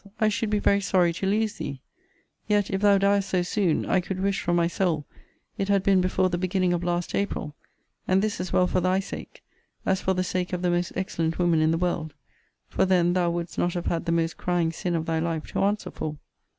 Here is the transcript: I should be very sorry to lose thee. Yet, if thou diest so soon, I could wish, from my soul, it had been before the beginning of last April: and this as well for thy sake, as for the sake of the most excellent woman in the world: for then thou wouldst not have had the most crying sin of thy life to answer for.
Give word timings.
I 0.19 0.29
should 0.29 0.49
be 0.49 0.57
very 0.57 0.81
sorry 0.81 1.13
to 1.13 1.27
lose 1.27 1.57
thee. 1.59 1.79
Yet, 2.47 2.71
if 2.71 2.81
thou 2.81 2.97
diest 2.97 3.29
so 3.29 3.43
soon, 3.43 3.85
I 3.85 3.99
could 4.01 4.19
wish, 4.19 4.41
from 4.41 4.55
my 4.55 4.65
soul, 4.65 5.05
it 5.59 5.69
had 5.69 5.83
been 5.83 6.01
before 6.01 6.27
the 6.29 6.39
beginning 6.39 6.73
of 6.73 6.83
last 6.83 7.13
April: 7.13 7.55
and 8.07 8.19
this 8.19 8.39
as 8.39 8.51
well 8.51 8.65
for 8.65 8.81
thy 8.81 8.99
sake, 8.99 9.43
as 9.85 10.01
for 10.01 10.15
the 10.15 10.23
sake 10.23 10.53
of 10.53 10.63
the 10.63 10.71
most 10.71 10.91
excellent 10.95 11.37
woman 11.37 11.61
in 11.61 11.69
the 11.69 11.77
world: 11.77 12.15
for 12.67 12.83
then 12.83 13.13
thou 13.13 13.29
wouldst 13.29 13.59
not 13.59 13.75
have 13.75 13.85
had 13.85 14.05
the 14.05 14.11
most 14.11 14.37
crying 14.37 14.71
sin 14.71 14.95
of 14.95 15.05
thy 15.05 15.19
life 15.19 15.45
to 15.51 15.61
answer 15.61 15.91
for. 15.91 16.17